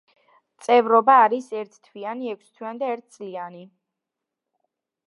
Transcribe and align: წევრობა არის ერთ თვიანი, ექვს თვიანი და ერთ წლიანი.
წევრობა 0.67 1.17
არის 1.25 1.51
ერთ 1.59 1.77
თვიანი, 1.89 2.33
ექვს 2.37 2.51
თვიანი 2.57 2.83
და 2.85 2.91
ერთ 2.95 3.07
წლიანი. 3.19 3.65